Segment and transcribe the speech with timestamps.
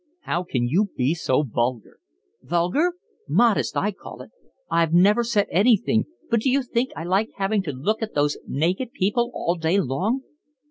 [0.21, 1.99] "How can you be so vulgar?"
[2.41, 2.93] "Vulgar?
[3.29, 4.31] Modest, I call it.
[4.67, 8.93] I've never said anything, but d'you think I like having to look at those naked
[8.93, 10.23] people all day long."